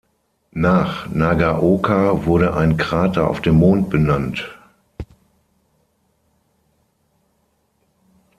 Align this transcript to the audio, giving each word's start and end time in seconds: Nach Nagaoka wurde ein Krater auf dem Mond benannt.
Nach 0.55 1.07
Nagaoka 1.09 2.25
wurde 2.25 2.55
ein 2.55 2.75
Krater 2.75 3.29
auf 3.29 3.39
dem 3.39 3.57
Mond 3.57 3.91
benannt. 3.91 4.49